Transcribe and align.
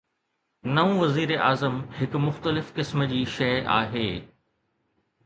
نئون 0.77 0.93
وزيراعظم 1.01 1.75
هڪ 1.97 2.21
مختلف 2.23 2.71
قسم 2.79 3.05
جي 3.13 3.21
شيء 3.35 3.69
آهي. 3.75 4.07